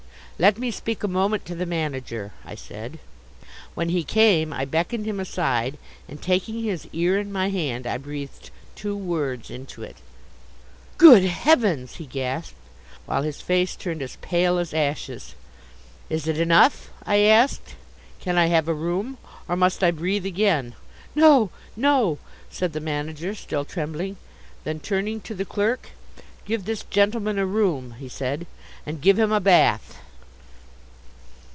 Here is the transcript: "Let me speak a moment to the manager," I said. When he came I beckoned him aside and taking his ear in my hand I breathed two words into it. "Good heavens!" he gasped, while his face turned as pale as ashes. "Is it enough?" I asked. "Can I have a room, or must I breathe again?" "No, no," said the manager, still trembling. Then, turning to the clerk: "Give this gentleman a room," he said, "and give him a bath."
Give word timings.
"Let 0.39 0.57
me 0.57 0.71
speak 0.71 1.03
a 1.03 1.07
moment 1.07 1.45
to 1.45 1.53
the 1.53 1.67
manager," 1.67 2.31
I 2.43 2.55
said. 2.55 2.97
When 3.75 3.89
he 3.89 4.03
came 4.03 4.51
I 4.51 4.65
beckoned 4.65 5.05
him 5.05 5.19
aside 5.19 5.77
and 6.09 6.19
taking 6.19 6.63
his 6.63 6.87
ear 6.91 7.19
in 7.19 7.31
my 7.31 7.49
hand 7.51 7.85
I 7.85 7.99
breathed 7.99 8.49
two 8.73 8.97
words 8.97 9.51
into 9.51 9.83
it. 9.83 9.97
"Good 10.97 11.23
heavens!" 11.25 11.97
he 11.97 12.07
gasped, 12.07 12.57
while 13.05 13.21
his 13.21 13.39
face 13.39 13.75
turned 13.75 14.01
as 14.01 14.15
pale 14.21 14.57
as 14.57 14.73
ashes. 14.73 15.35
"Is 16.09 16.27
it 16.27 16.39
enough?" 16.39 16.89
I 17.05 17.19
asked. 17.19 17.75
"Can 18.19 18.35
I 18.35 18.47
have 18.47 18.67
a 18.67 18.73
room, 18.73 19.19
or 19.47 19.55
must 19.55 19.83
I 19.83 19.91
breathe 19.91 20.25
again?" 20.25 20.73
"No, 21.13 21.51
no," 21.75 22.17
said 22.49 22.73
the 22.73 22.79
manager, 22.79 23.35
still 23.35 23.63
trembling. 23.63 24.17
Then, 24.63 24.79
turning 24.79 25.21
to 25.21 25.35
the 25.35 25.45
clerk: 25.45 25.91
"Give 26.45 26.65
this 26.65 26.81
gentleman 26.89 27.37
a 27.37 27.45
room," 27.45 27.91
he 27.99 28.09
said, 28.09 28.47
"and 28.87 29.01
give 29.03 29.19
him 29.19 29.31
a 29.31 29.39
bath." 29.39 29.99